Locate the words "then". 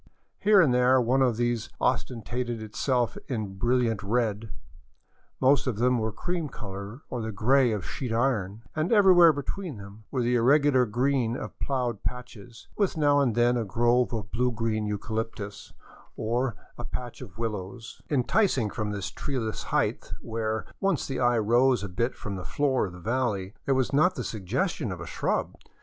13.35-13.55